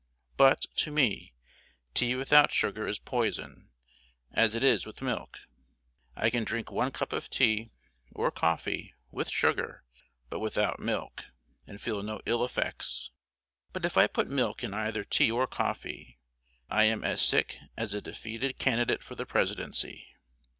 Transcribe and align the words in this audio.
But, 0.35 0.61
to 0.77 0.89
me, 0.89 1.35
tea 1.93 2.15
without 2.15 2.51
sugar 2.51 2.87
is 2.87 2.97
poison, 2.97 3.69
as 4.31 4.55
it 4.55 4.63
is 4.63 4.83
with 4.87 4.99
milk. 4.99 5.41
I 6.15 6.31
can 6.31 6.43
drink 6.43 6.71
one 6.71 6.89
cup 6.89 7.13
of 7.13 7.29
tea, 7.29 7.69
or 8.11 8.31
coffee, 8.31 8.95
with 9.11 9.29
sugar, 9.29 9.83
but 10.27 10.39
without 10.39 10.79
milk, 10.79 11.25
and 11.67 11.79
feel 11.79 12.01
no 12.01 12.19
ill 12.25 12.43
effects; 12.43 13.11
but 13.73 13.85
if 13.85 13.95
I 13.95 14.07
put 14.07 14.27
milk 14.27 14.63
in 14.63 14.73
either 14.73 15.03
tea 15.03 15.29
or 15.29 15.45
coffee, 15.45 16.17
I 16.67 16.85
am 16.85 17.03
as 17.03 17.21
sick 17.21 17.59
as 17.77 17.93
a 17.93 18.01
defeated 18.01 18.57
candidate 18.57 19.03
for 19.03 19.13
the 19.13 19.27
Presidency. 19.27 20.07